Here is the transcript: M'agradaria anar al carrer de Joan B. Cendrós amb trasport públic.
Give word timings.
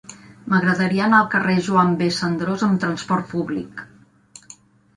M'agradaria 0.53 1.03
anar 1.07 1.19
al 1.23 1.29
carrer 1.33 1.57
de 1.59 1.63
Joan 1.67 1.93
B. 2.01 2.09
Cendrós 2.21 2.65
amb 2.71 2.81
trasport 2.87 3.31
públic. 3.37 3.87